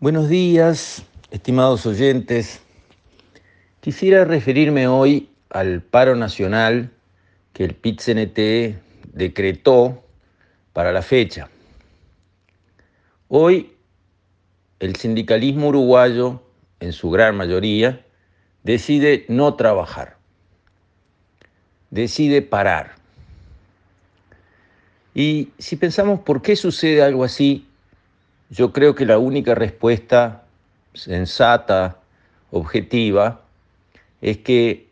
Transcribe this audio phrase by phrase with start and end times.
[0.00, 2.60] Buenos días, estimados oyentes.
[3.80, 6.92] Quisiera referirme hoy al paro nacional
[7.52, 8.76] que el PIT-CNT
[9.12, 10.04] decretó
[10.72, 11.50] para la fecha.
[13.26, 13.72] Hoy
[14.78, 16.44] el sindicalismo uruguayo,
[16.78, 18.06] en su gran mayoría,
[18.62, 20.16] decide no trabajar,
[21.90, 22.94] decide parar.
[25.12, 27.67] Y si pensamos por qué sucede algo así,
[28.50, 30.44] yo creo que la única respuesta
[30.94, 31.98] sensata,
[32.50, 33.42] objetiva,
[34.20, 34.88] es que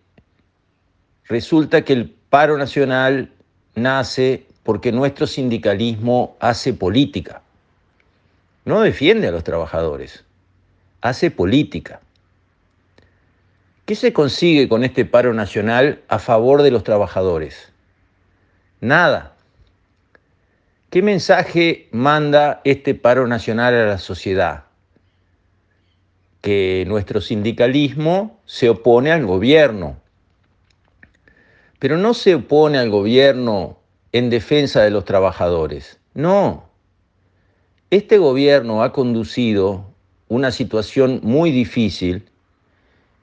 [1.25, 3.33] resulta que el paro nacional
[3.75, 7.43] nace porque nuestro sindicalismo hace política.
[8.65, 10.25] No defiende a los trabajadores,
[11.01, 12.01] hace política.
[13.85, 17.73] ¿Qué se consigue con este paro nacional a favor de los trabajadores?
[18.81, 19.36] Nada.
[20.91, 24.65] ¿Qué mensaje manda este paro nacional a la sociedad?
[26.41, 29.97] Que nuestro sindicalismo se opone al gobierno,
[31.81, 33.81] pero no se opone al gobierno
[34.13, 36.71] en defensa de los trabajadores, no.
[37.91, 39.91] Este gobierno ha conducido
[40.29, 42.29] una situación muy difícil,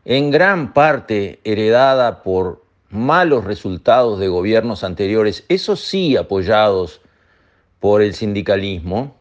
[0.04, 7.00] en gran parte heredada por malos resultados de gobiernos anteriores, esos sí apoyados
[7.84, 9.14] por el sindicalismo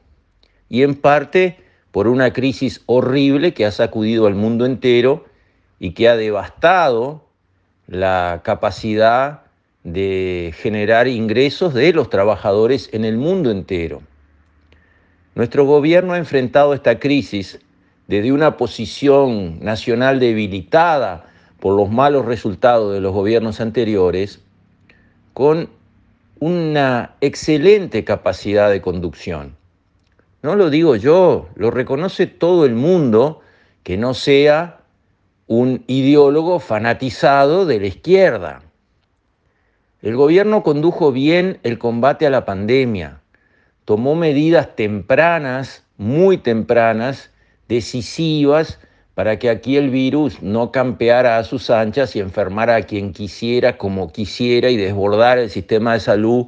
[0.68, 1.56] y en parte
[1.91, 5.24] por una crisis horrible que ha sacudido al mundo entero
[5.80, 7.24] y que ha devastado
[7.88, 9.42] la capacidad
[9.83, 14.00] de generar ingresos de los trabajadores en el mundo entero.
[15.34, 17.58] Nuestro gobierno ha enfrentado esta crisis
[18.06, 21.24] desde una posición nacional debilitada
[21.58, 24.40] por los malos resultados de los gobiernos anteriores,
[25.33, 25.68] con
[26.43, 29.55] una excelente capacidad de conducción.
[30.43, 33.43] No lo digo yo, lo reconoce todo el mundo
[33.85, 34.81] que no sea
[35.47, 38.63] un ideólogo fanatizado de la izquierda.
[40.02, 43.20] El gobierno condujo bien el combate a la pandemia,
[43.85, 47.31] tomó medidas tempranas, muy tempranas,
[47.69, 48.81] decisivas,
[49.14, 53.77] para que aquí el virus no campeara a sus anchas y enfermara a quien quisiera,
[53.77, 56.46] como quisiera, y desbordar el sistema de salud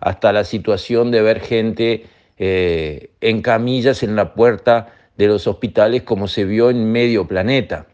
[0.00, 2.06] hasta la situación de ver gente
[2.38, 7.86] eh, en camillas en la puerta de los hospitales como se vio en medio planeta.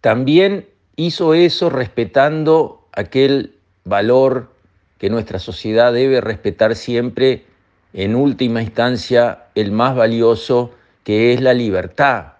[0.00, 4.50] También hizo eso respetando aquel valor
[4.98, 7.44] que nuestra sociedad debe respetar siempre,
[7.92, 10.72] en última instancia, el más valioso,
[11.04, 12.32] que es la libertad.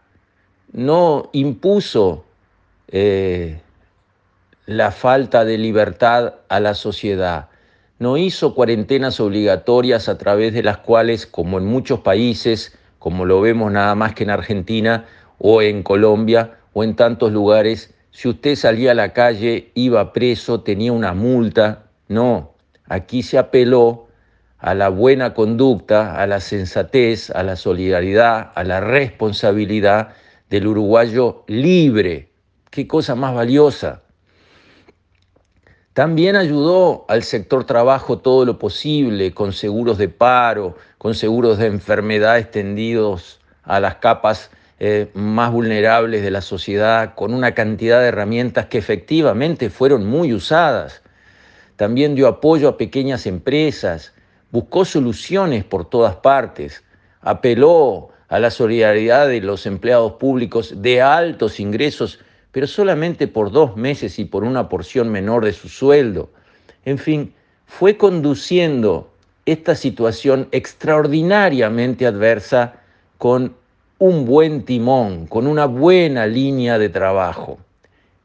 [0.73, 2.25] No impuso
[2.89, 3.61] eh,
[4.67, 7.49] la falta de libertad a la sociedad.
[7.99, 13.41] No hizo cuarentenas obligatorias a través de las cuales, como en muchos países, como lo
[13.41, 15.05] vemos nada más que en Argentina
[15.39, 20.63] o en Colombia o en tantos lugares, si usted salía a la calle, iba preso,
[20.63, 21.85] tenía una multa.
[22.09, 22.55] No,
[22.87, 24.04] aquí se apeló
[24.65, 30.15] a la buena conducta, a la sensatez, a la solidaridad, a la responsabilidad
[30.49, 32.31] del uruguayo libre.
[32.71, 34.01] Qué cosa más valiosa.
[35.93, 41.67] También ayudó al sector trabajo todo lo posible, con seguros de paro, con seguros de
[41.67, 44.51] enfermedad extendidos a las capas
[44.81, 50.33] eh, más vulnerables de la sociedad, con una cantidad de herramientas que efectivamente fueron muy
[50.33, 51.03] usadas.
[51.77, 54.15] También dio apoyo a pequeñas empresas,
[54.55, 56.85] buscó soluciones por todas partes,
[57.23, 62.21] apeló a la solidaridad de los empleados públicos de altos ingresos,
[62.53, 66.31] pero solamente por dos meses y por una porción menor de su sueldo.
[66.85, 67.35] En fin,
[67.67, 69.11] fue conduciendo
[69.45, 72.75] esta situación extraordinariamente adversa
[73.19, 73.57] con
[73.99, 77.59] un buen timón, con una buena línea de trabajo.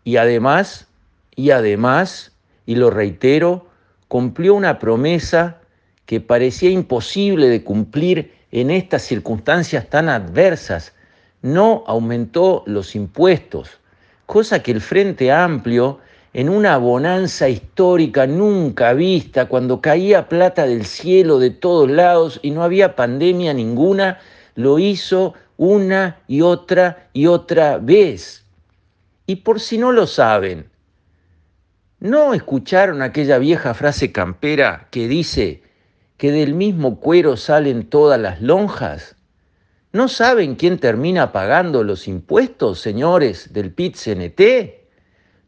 [0.03, 0.88] Y además,
[1.35, 2.34] y además,
[2.67, 3.66] y lo reitero,
[4.07, 5.59] cumplió una promesa
[6.09, 10.96] que parecía imposible de cumplir en estas circunstancias tan adversas,
[11.44, 13.79] no aumentó los impuestos,
[14.26, 16.00] cosa que el Frente Amplio,
[16.34, 22.50] en una bonanza histórica nunca vista, cuando caía plata del cielo de todos lados y
[22.50, 24.17] no había pandemia ninguna,
[24.56, 28.44] lo hizo una y otra y otra vez.
[29.28, 30.72] Y por si no lo saben,
[32.00, 35.69] ¿no escucharon aquella vieja frase campera que dice,
[36.20, 39.16] que del mismo cuero salen todas las lonjas?
[39.94, 44.42] ¿No saben quién termina pagando los impuestos, señores del PIT-CNT?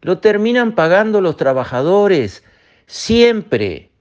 [0.02, 2.44] Lo terminan pagando los trabajadores,
[2.88, 3.92] siempre.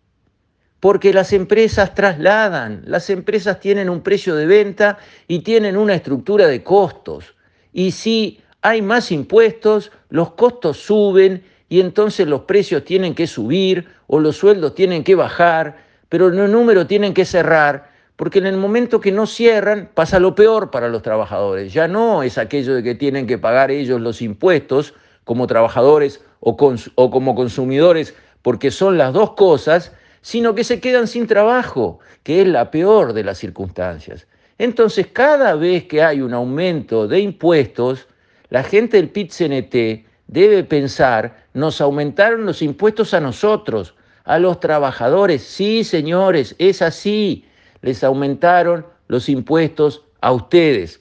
[0.79, 4.97] porque las empresas trasladan, las empresas tienen un precio de venta
[5.29, 7.35] y tienen una estructura de costos.
[7.73, 13.89] Y si hay más impuestos, los costos suben y entonces los precios tienen que subir
[14.07, 18.59] o los sueldos tienen que bajar, pero los números tienen que cerrar, porque en el
[18.59, 21.73] momento que no cierran pasa lo peor para los trabajadores.
[21.73, 24.93] Ya no es aquello de que tienen que pagar ellos los impuestos
[25.25, 26.57] como trabajadores o,
[26.97, 32.43] o como consumidores, porque son las dos cosas, sino que se quedan sin trabajo, que
[32.43, 34.27] es la peor de las circunstancias.
[34.59, 38.09] Entonces, cada vez que hay un aumento de impuestos,
[38.51, 43.95] la gente del PIT-CNT debe pensar, nos aumentaron los impuestos a nosotros,
[44.31, 45.43] a los trabajadores.
[45.43, 47.45] Sí, señores, es así.
[47.83, 51.01] Les aumentaron los impuestos a ustedes.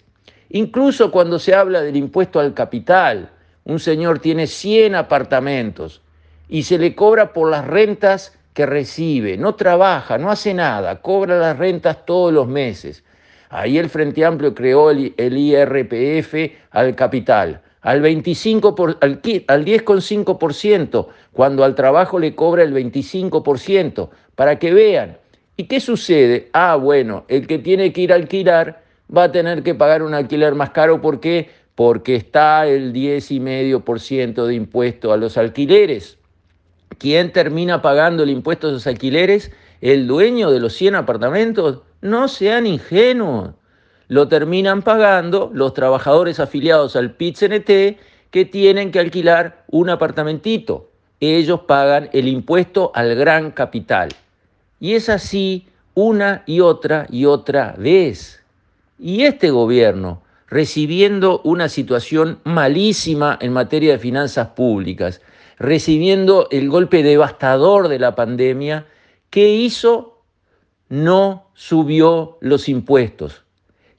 [0.49, 3.29] Incluso cuando se habla del impuesto al capital,
[3.65, 6.01] un señor tiene 100 apartamentos
[6.47, 11.37] y se le cobra por las rentas que recibe, no trabaja, no hace nada, cobra
[11.37, 13.03] las rentas todos los meses.
[13.49, 16.33] Ahí el Frente Amplio creó el, IRPF
[16.71, 24.09] al capital, al, 25 por, al, al 10,5%, cuando al trabajo le cobra el 25%,
[24.35, 25.17] para que vean.
[25.55, 26.49] ¿Y qué sucede?
[26.53, 28.81] Ah, bueno, el que tiene que ir a alquilar
[29.15, 31.01] va a tener que pagar un alquiler más caro.
[31.01, 31.49] ¿Por qué?
[31.75, 36.17] Porque está el 10,5% de impuesto a los alquileres.
[36.97, 39.51] ¿Quién termina pagando el impuesto a los alquileres?
[39.81, 41.81] El dueño de los 100 apartamentos.
[42.01, 43.51] No sean ingenuos.
[44.09, 47.99] Lo terminan pagando los trabajadores afiliados al PIT-CNT
[48.31, 50.89] que tienen que alquilar un apartamentito.
[51.19, 54.09] Ellos pagan el impuesto al gran capital.
[54.79, 58.43] Y es así una y otra y otra vez.
[58.97, 65.21] Y este gobierno, recibiendo una situación malísima en materia de finanzas públicas,
[65.59, 68.87] recibiendo el golpe devastador de la pandemia,
[69.29, 70.23] ¿qué hizo?
[70.87, 73.43] No subió los impuestos.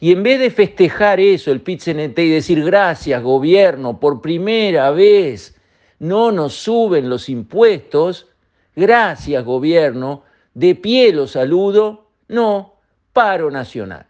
[0.00, 5.56] Y en vez de festejar eso, el pit y decir gracias gobierno, por primera vez
[5.98, 8.28] no nos suben los impuestos,
[8.74, 10.24] gracias gobierno,
[10.54, 12.76] de pie lo saludo, no,
[13.12, 14.06] paro nacional,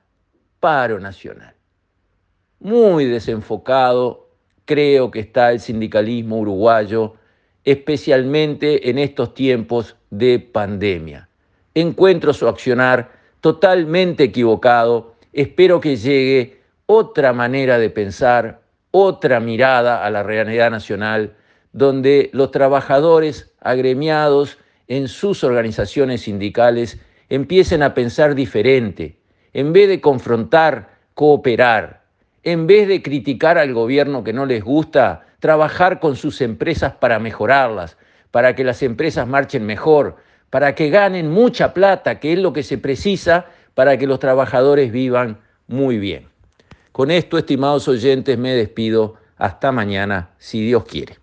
[0.61, 1.55] paro nacional.
[2.61, 4.29] Muy desenfocado
[4.65, 7.15] creo que está el sindicalismo uruguayo
[7.65, 11.29] especialmente en estos tiempos de pandemia.
[11.75, 13.11] Encuentro su accionar
[13.41, 21.37] totalmente equivocado, espero que llegue otra manera de pensar, otra mirada a la realidad nacional,
[21.73, 26.99] donde los trabajadores agremiados en sus organizaciones sindicales
[27.29, 29.21] empiecen a pensar diferente,
[29.53, 32.03] en vez de confrontar, cooperar,
[32.43, 37.19] en vez de criticar al gobierno que no les gusta, trabajar con sus empresas para
[37.19, 37.97] mejorarlas,
[38.31, 40.17] para que las empresas marchen mejor,
[40.51, 44.93] para que ganen mucha plata, que es lo que se precisa para que los trabajadores
[44.93, 46.29] vivan muy bien.
[46.93, 49.15] Con esto, estimados oyentes, me despido.
[49.37, 51.17] Hasta mañana, si Dios quiere.